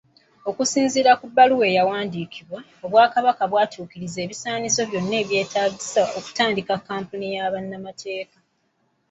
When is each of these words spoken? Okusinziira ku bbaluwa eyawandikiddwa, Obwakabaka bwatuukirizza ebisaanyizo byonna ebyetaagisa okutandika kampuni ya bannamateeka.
Okusinziira 0.49 1.11
ku 1.19 1.25
bbaluwa 1.29 1.65
eyawandikiddwa, 1.71 2.59
Obwakabaka 2.85 3.43
bwatuukirizza 3.51 4.19
ebisaanyizo 4.25 4.81
byonna 4.89 5.15
ebyetaagisa 5.23 6.01
okutandika 6.17 6.73
kampuni 6.87 7.27
ya 7.35 7.45
bannamateeka. 7.53 8.37